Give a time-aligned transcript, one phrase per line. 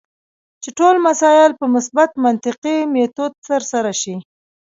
[0.61, 4.15] چې ټول مسایل په مثبت منطقي میتود ترسره شي.